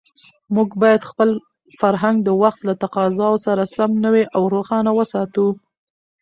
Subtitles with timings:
[0.55, 1.29] موږ باید خپل
[1.79, 5.47] فرهنګ د وخت له تقاضاوو سره سم نوی او روښانه وساتو.